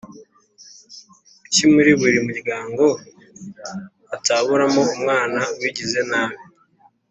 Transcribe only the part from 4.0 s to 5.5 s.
hataburamo umwana